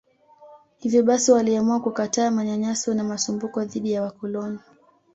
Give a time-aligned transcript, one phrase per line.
[0.77, 4.59] Hivyo basi waliamua kukataa manyanyaso na masumbuko dhidi ya wakoloni